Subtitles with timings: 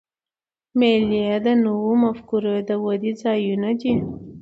[0.79, 3.93] مېلې د نوو مفکورې د ودي ځایونه دي.